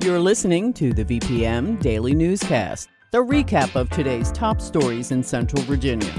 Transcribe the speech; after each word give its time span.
You're 0.00 0.20
listening 0.20 0.72
to 0.74 0.92
the 0.92 1.04
VPM 1.04 1.80
Daily 1.80 2.14
Newscast, 2.14 2.88
the 3.10 3.18
recap 3.18 3.74
of 3.74 3.90
today's 3.90 4.30
top 4.30 4.60
stories 4.60 5.10
in 5.10 5.24
Central 5.24 5.60
Virginia. 5.62 6.12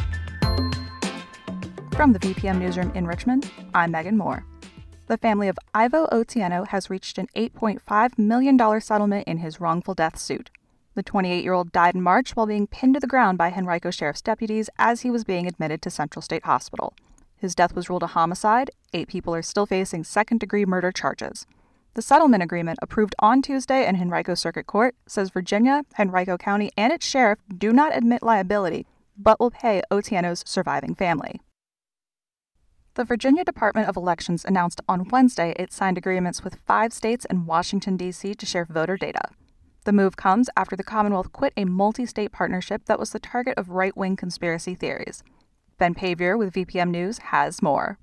From 1.94 2.12
the 2.12 2.20
VPM 2.20 2.60
Newsroom 2.60 2.92
in 2.94 3.08
Richmond, 3.08 3.50
I'm 3.74 3.92
Megan 3.92 4.18
Moore. 4.18 4.46
The 5.08 5.16
family 5.16 5.48
of 5.48 5.58
Irvo 5.74 6.10
Otieno 6.12 6.68
has 6.68 6.90
reached 6.90 7.18
an 7.18 7.28
$8.5 7.38 8.20
million 8.20 8.82
settlement 8.82 9.26
in 9.30 9.38
his 9.38 9.62
wrongful 9.62 9.94
death 9.94 10.20
suit. 10.20 10.50
The 10.96 11.02
28 11.02 11.42
year 11.42 11.54
old 11.54 11.72
died 11.72 11.96
in 11.96 12.02
March 12.02 12.36
while 12.36 12.48
being 12.48 12.68
pinned 12.68 12.96
to 12.96 13.00
the 13.00 13.08
ground 13.08 13.38
by 13.38 13.50
Henrico 13.50 13.92
Sheriff's 13.92 14.22
deputies 14.22 14.70
as 14.78 15.02
he 15.02 15.10
was 15.10 15.24
being 15.24 15.48
admitted 15.48 15.82
to 15.84 15.90
Central 15.90 16.22
State 16.22 16.44
Hospital. 16.44 16.94
His 17.38 17.56
death 17.56 17.74
was 17.78 17.90
ruled 17.90 18.04
a 18.04 18.08
homicide. 18.08 18.72
Eight 18.92 19.08
people 19.08 19.34
are 19.34 19.42
still 19.42 19.66
facing 19.66 20.04
second 20.04 20.42
degree 20.42 20.66
murder 20.66 20.92
charges. 20.92 21.46
The 21.96 22.02
settlement 22.02 22.44
agreement, 22.44 22.80
approved 22.82 23.16
on 23.20 23.42
Tuesday 23.42 23.88
in 23.88 23.96
Henrico 23.96 24.36
Circuit 24.36 24.68
Court, 24.68 24.96
says 25.08 25.32
Virginia, 25.32 25.84
Henrico 26.00 26.38
County, 26.38 26.72
and 26.78 26.94
its 26.94 27.06
sheriff 27.06 27.40
do 27.58 27.74
not 27.74 27.96
admit 27.98 28.22
liability, 28.22 28.86
but 29.18 29.40
will 29.40 29.52
pay 29.52 29.82
Otieno's 29.92 30.44
surviving 30.46 30.96
family. 30.96 31.42
The 32.94 33.06
Virginia 33.06 33.44
Department 33.44 33.88
of 33.88 33.96
Elections 33.96 34.46
announced 34.46 34.82
on 34.88 35.08
Wednesday 35.10 35.54
it 35.58 35.72
signed 35.72 35.98
agreements 35.98 36.44
with 36.44 36.60
five 36.66 36.94
states 36.94 37.26
and 37.26 37.48
Washington, 37.48 37.98
D.C. 37.98 38.36
to 38.36 38.46
share 38.46 38.66
voter 38.66 38.98
data. 38.98 39.22
The 39.86 39.94
move 39.94 40.18
comes 40.18 40.50
after 40.58 40.76
the 40.76 40.84
Commonwealth 40.84 41.32
quit 41.32 41.54
a 41.56 41.66
multi 41.66 42.06
state 42.06 42.32
partnership 42.32 42.86
that 42.86 43.00
was 43.00 43.12
the 43.12 43.20
target 43.20 43.58
of 43.58 43.70
right 43.70 43.96
wing 43.96 44.16
conspiracy 44.16 44.76
theories. 44.76 45.24
Ben 45.78 45.96
Paviour 45.96 46.38
with 46.38 46.54
VPM 46.54 46.90
News 46.90 47.18
has 47.18 47.62
more. 47.62 47.98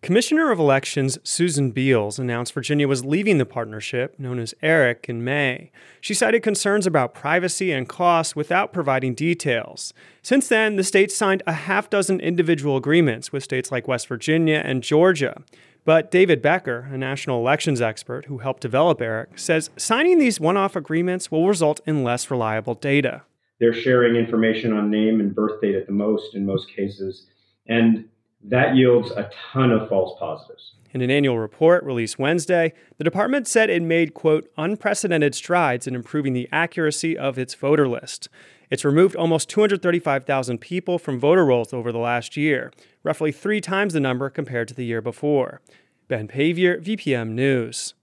Commissioner 0.00 0.52
of 0.52 0.60
Elections 0.60 1.18
Susan 1.24 1.72
Beals 1.72 2.20
announced 2.20 2.52
Virginia 2.52 2.86
was 2.86 3.04
leaving 3.04 3.38
the 3.38 3.44
partnership, 3.44 4.16
known 4.16 4.38
as 4.38 4.54
ERIC, 4.62 5.08
in 5.08 5.24
May. 5.24 5.72
She 6.00 6.14
cited 6.14 6.40
concerns 6.42 6.86
about 6.86 7.14
privacy 7.14 7.72
and 7.72 7.88
costs 7.88 8.36
without 8.36 8.72
providing 8.72 9.14
details. 9.14 9.92
Since 10.22 10.48
then, 10.48 10.76
the 10.76 10.84
state 10.84 11.10
signed 11.10 11.42
a 11.48 11.52
half 11.52 11.90
dozen 11.90 12.20
individual 12.20 12.76
agreements 12.76 13.32
with 13.32 13.42
states 13.42 13.72
like 13.72 13.88
West 13.88 14.06
Virginia 14.06 14.62
and 14.64 14.84
Georgia. 14.84 15.42
But 15.84 16.12
David 16.12 16.42
Becker, 16.42 16.88
a 16.92 16.96
national 16.96 17.40
elections 17.40 17.80
expert 17.80 18.26
who 18.26 18.38
helped 18.38 18.62
develop 18.62 19.00
ERIC, 19.00 19.36
says 19.36 19.70
signing 19.76 20.18
these 20.18 20.38
one 20.38 20.56
off 20.56 20.76
agreements 20.76 21.32
will 21.32 21.48
result 21.48 21.80
in 21.86 22.04
less 22.04 22.30
reliable 22.30 22.74
data. 22.74 23.22
They're 23.58 23.74
sharing 23.74 24.14
information 24.14 24.72
on 24.72 24.90
name 24.90 25.18
and 25.18 25.34
birth 25.34 25.60
date 25.60 25.74
at 25.74 25.86
the 25.86 25.92
most 25.92 26.36
in 26.36 26.46
most 26.46 26.68
cases. 26.70 27.26
And 27.66 28.04
that 28.50 28.76
yields 28.76 29.10
a 29.12 29.30
ton 29.52 29.70
of 29.70 29.88
false 29.88 30.18
positives. 30.18 30.72
In 30.92 31.02
an 31.02 31.10
annual 31.10 31.38
report 31.38 31.84
released 31.84 32.18
Wednesday, 32.18 32.72
the 32.96 33.04
department 33.04 33.46
said 33.46 33.68
it 33.68 33.82
made, 33.82 34.14
quote, 34.14 34.50
unprecedented 34.56 35.34
strides 35.34 35.86
in 35.86 35.94
improving 35.94 36.32
the 36.32 36.48
accuracy 36.50 37.16
of 37.16 37.38
its 37.38 37.54
voter 37.54 37.86
list. 37.86 38.28
It's 38.70 38.84
removed 38.84 39.14
almost 39.14 39.50
235,000 39.50 40.58
people 40.58 40.98
from 40.98 41.20
voter 41.20 41.44
rolls 41.44 41.72
over 41.72 41.92
the 41.92 41.98
last 41.98 42.36
year, 42.36 42.72
roughly 43.02 43.32
three 43.32 43.60
times 43.60 43.92
the 43.92 44.00
number 44.00 44.30
compared 44.30 44.68
to 44.68 44.74
the 44.74 44.84
year 44.84 45.02
before. 45.02 45.60
Ben 46.08 46.26
Paviour, 46.26 46.78
VPM 46.78 47.30
News. 47.30 47.94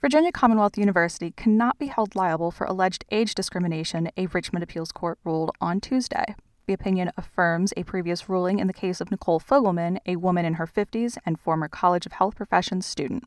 Virginia 0.00 0.30
Commonwealth 0.30 0.78
University 0.78 1.32
cannot 1.32 1.78
be 1.78 1.86
held 1.86 2.14
liable 2.14 2.50
for 2.50 2.64
alleged 2.66 3.04
age 3.10 3.34
discrimination, 3.34 4.10
a 4.16 4.26
Richmond 4.26 4.62
appeals 4.62 4.92
court 4.92 5.18
ruled 5.24 5.50
on 5.60 5.80
Tuesday. 5.80 6.36
The 6.68 6.74
opinion 6.74 7.12
affirms 7.16 7.72
a 7.78 7.82
previous 7.82 8.28
ruling 8.28 8.58
in 8.58 8.66
the 8.66 8.74
case 8.74 9.00
of 9.00 9.10
Nicole 9.10 9.40
Fogelman, 9.40 10.00
a 10.04 10.16
woman 10.16 10.44
in 10.44 10.54
her 10.54 10.66
50s 10.66 11.16
and 11.24 11.40
former 11.40 11.66
College 11.66 12.04
of 12.04 12.12
Health 12.12 12.36
Professions 12.36 12.84
student. 12.84 13.24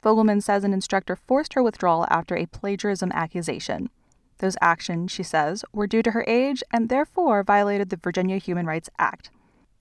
Fogelman 0.00 0.40
says 0.40 0.62
an 0.62 0.72
instructor 0.72 1.16
forced 1.16 1.54
her 1.54 1.62
withdrawal 1.64 2.06
after 2.08 2.36
a 2.36 2.46
plagiarism 2.46 3.10
accusation. 3.10 3.90
Those 4.38 4.56
actions, 4.60 5.10
she 5.10 5.24
says, 5.24 5.64
were 5.72 5.88
due 5.88 6.04
to 6.04 6.12
her 6.12 6.24
age 6.28 6.62
and 6.70 6.88
therefore 6.88 7.42
violated 7.42 7.90
the 7.90 7.96
Virginia 7.96 8.38
Human 8.38 8.64
Rights 8.64 8.88
Act. 8.96 9.28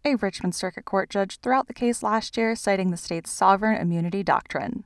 A 0.04 0.16
Richmond 0.16 0.56
Circuit 0.56 0.84
Court 0.84 1.12
judge 1.12 1.38
threw 1.38 1.54
out 1.54 1.68
the 1.68 1.74
case 1.76 2.02
last 2.02 2.36
year, 2.36 2.56
citing 2.56 2.90
the 2.90 2.98
state's 2.98 3.32
sovereign 3.32 3.80
immunity 3.80 4.24
doctrine. 4.24 4.86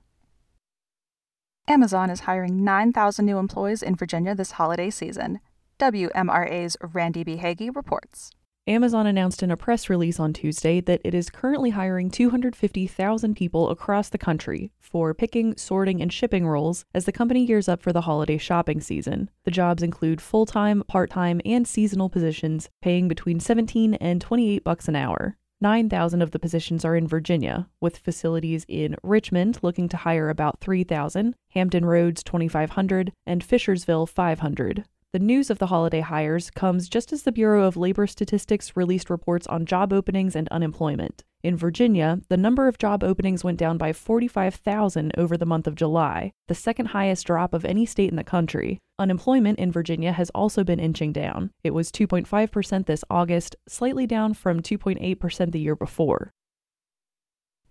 Amazon 1.66 2.10
is 2.10 2.22
hiring 2.22 2.66
9,000 2.66 3.26
new 3.26 3.38
employees 3.38 3.82
in 3.82 3.96
Virginia 3.96 4.36
this 4.36 4.52
holiday 4.52 4.90
season. 4.90 5.40
WMRA's 5.80 6.76
Randy 6.82 7.24
B. 7.24 7.40
Reports. 7.70 8.32
Amazon 8.66 9.06
announced 9.06 9.44
in 9.44 9.52
a 9.52 9.56
press 9.56 9.90
release 9.90 10.20
on 10.20 10.34
Tuesday 10.34 10.82
that 10.82 11.00
it 11.04 11.14
is 11.14 11.30
currently 11.30 11.70
hiring 11.70 12.10
250,000 12.10 13.36
people 13.36 13.70
across 13.70 14.10
the 14.10 14.18
country 14.18 14.72
for 14.80 15.14
picking, 15.14 15.56
sorting, 15.56 16.02
and 16.02 16.12
shipping 16.12 16.48
roles 16.48 16.84
as 16.96 17.06
the 17.06 17.12
company 17.12 17.46
gears 17.46 17.70
up 17.70 17.84
for 17.84 17.94
the 17.94 18.02
holiday 18.02 18.40
shopping 18.40 18.82
season. 18.82 19.30
The 19.46 19.52
jobs 19.52 19.84
include 19.84 20.20
full-time, 20.20 20.84
part-time, 20.88 21.42
and 21.46 21.68
seasonal 21.68 22.10
positions 22.10 22.70
paying 22.82 23.08
between 23.08 23.40
17 23.40 23.94
and 23.94 24.20
28 24.20 24.64
bucks 24.64 24.88
an 24.88 24.96
hour. 24.96 25.38
9,000 25.62 26.24
of 26.24 26.32
the 26.32 26.40
positions 26.40 26.84
are 26.86 26.96
in 26.96 27.08
Virginia, 27.08 27.70
with 27.80 27.98
facilities 28.00 28.66
in 28.68 28.96
Richmond 29.04 29.60
looking 29.62 29.88
to 29.90 29.98
hire 29.98 30.30
about 30.30 30.60
3,000, 30.60 31.36
Hampton 31.52 31.86
Roads 31.86 32.24
2,500, 32.24 33.14
and 33.28 33.48
Fishersville 33.48 34.10
500. 34.10 34.84
The 35.14 35.20
news 35.20 35.50
of 35.50 35.58
the 35.58 35.68
holiday 35.68 36.02
hires 36.02 36.52
comes 36.52 36.90
just 36.90 37.14
as 37.14 37.24
the 37.24 37.32
Bureau 37.32 37.64
of 37.64 37.78
Labor 37.78 38.08
Statistics 38.08 38.76
released 38.76 39.10
reports 39.10 39.48
on 39.48 39.66
job 39.66 39.94
openings 39.94 40.36
and 40.36 40.50
unemployment. 40.50 41.24
In 41.42 41.56
Virginia, 41.56 42.20
the 42.28 42.36
number 42.36 42.68
of 42.68 42.78
job 42.78 43.06
openings 43.06 43.42
went 43.42 43.58
down 43.58 43.78
by 43.78 43.94
45,000 43.94 45.14
over 45.18 45.38
the 45.38 45.46
month 45.46 45.66
of 45.66 45.76
July, 45.76 46.34
the 46.50 46.56
second 46.56 46.88
highest 46.88 47.26
drop 47.26 47.54
of 47.54 47.64
any 47.64 47.86
state 47.86 48.10
in 48.10 48.18
the 48.18 48.24
country. 48.26 48.80
Unemployment 49.00 49.60
in 49.60 49.72
Virginia 49.72 50.12
has 50.12 50.30
also 50.32 50.66
been 50.66 50.80
inching 50.80 51.14
down. 51.14 51.52
It 51.64 51.74
was 51.74 51.90
2.5% 51.90 52.86
this 52.86 53.06
August, 53.10 53.56
slightly 53.66 54.08
down 54.08 54.34
from 54.34 54.62
2.8% 54.62 55.54
the 55.54 55.60
year 55.62 55.78
before. 55.78 56.34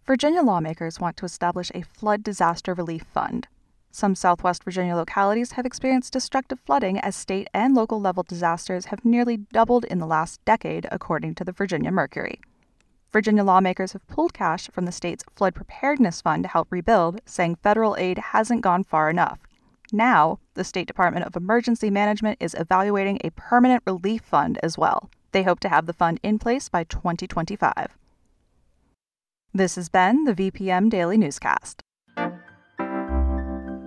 Virginia 0.07 0.43
lawmakers 0.43 1.01
want 1.01 1.19
to 1.19 1.27
establish 1.27 1.71
a 1.75 1.83
flood 1.83 2.23
disaster 2.23 2.73
relief 2.73 3.03
fund. 3.13 3.47
Some 3.97 4.15
Southwest 4.15 4.63
Virginia 4.63 4.95
localities 4.95 5.53
have 5.53 5.65
experienced 5.65 6.13
destructive 6.13 6.61
flooding 6.61 7.01
as 7.01 7.17
state 7.17 7.49
and 7.55 7.75
local 7.75 7.99
level 7.99 8.25
disasters 8.25 8.85
have 8.85 9.07
nearly 9.07 9.39
doubled 9.39 9.87
in 9.87 10.01
the 10.01 10.07
last 10.07 10.45
decade, 10.45 10.87
according 10.93 11.35
to 11.37 11.45
the 11.45 11.53
Virginia 11.53 11.91
Mercury. 11.91 12.43
Virginia 13.11 13.43
lawmakers 13.43 13.95
have 13.95 14.07
pulled 14.07 14.35
cash 14.35 14.69
from 14.71 14.85
the 14.85 14.93
state's 14.93 15.25
Flood 15.35 15.55
Preparedness 15.55 16.21
Fund 16.21 16.43
to 16.43 16.51
help 16.51 16.69
rebuild, 16.71 17.23
saying 17.25 17.57
federal 17.63 17.97
aid 17.97 18.19
hasn't 18.19 18.61
gone 18.61 18.85
far 18.85 19.09
enough. 19.09 19.41
Now, 19.91 20.41
the 20.53 20.63
State 20.63 20.89
Department 20.89 21.25
of 21.25 21.35
Emergency 21.35 21.89
Management 21.89 22.37
is 22.39 22.55
evaluating 22.59 23.19
a 23.25 23.31
permanent 23.31 23.83
relief 23.87 24.21
fund 24.21 24.59
as 24.63 24.77
well. 24.77 25.09
They 25.33 25.45
hope 25.45 25.61
to 25.61 25.71
have 25.71 25.87
the 25.87 25.95
fund 25.95 26.21
in 26.23 26.39
place 26.39 26.69
by 26.69 26.85
2025. 26.85 27.97
This 29.55 29.77
has 29.77 29.89
been 29.89 30.25
the 30.25 30.35
VPM 30.35 30.91
Daily 30.91 31.17
Newscast. 31.17 31.83